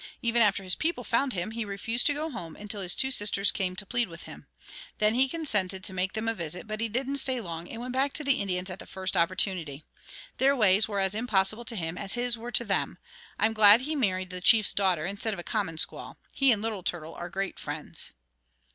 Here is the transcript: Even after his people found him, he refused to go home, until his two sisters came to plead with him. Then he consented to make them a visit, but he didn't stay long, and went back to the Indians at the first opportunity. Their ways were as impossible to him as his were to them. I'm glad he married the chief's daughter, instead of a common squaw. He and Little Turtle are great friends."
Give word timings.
Even 0.23 0.41
after 0.41 0.63
his 0.63 0.73
people 0.73 1.03
found 1.03 1.33
him, 1.33 1.51
he 1.51 1.63
refused 1.63 2.07
to 2.07 2.13
go 2.15 2.31
home, 2.31 2.55
until 2.55 2.81
his 2.81 2.95
two 2.95 3.11
sisters 3.11 3.51
came 3.51 3.75
to 3.75 3.85
plead 3.85 4.07
with 4.07 4.23
him. 4.23 4.47
Then 4.97 5.13
he 5.13 5.29
consented 5.29 5.83
to 5.83 5.93
make 5.93 6.13
them 6.13 6.27
a 6.27 6.33
visit, 6.33 6.65
but 6.65 6.79
he 6.81 6.89
didn't 6.89 7.17
stay 7.17 7.39
long, 7.39 7.69
and 7.69 7.79
went 7.79 7.93
back 7.93 8.11
to 8.13 8.23
the 8.23 8.41
Indians 8.41 8.71
at 8.71 8.79
the 8.79 8.87
first 8.87 9.15
opportunity. 9.15 9.83
Their 10.39 10.55
ways 10.55 10.87
were 10.87 10.99
as 10.99 11.13
impossible 11.13 11.65
to 11.65 11.75
him 11.75 11.99
as 11.99 12.13
his 12.15 12.35
were 12.35 12.51
to 12.51 12.65
them. 12.65 12.97
I'm 13.37 13.53
glad 13.53 13.81
he 13.81 13.95
married 13.95 14.31
the 14.31 14.41
chief's 14.41 14.73
daughter, 14.73 15.05
instead 15.05 15.35
of 15.35 15.39
a 15.39 15.43
common 15.43 15.75
squaw. 15.77 16.15
He 16.33 16.51
and 16.51 16.63
Little 16.63 16.81
Turtle 16.81 17.13
are 17.13 17.29
great 17.29 17.59
friends." 17.59 18.11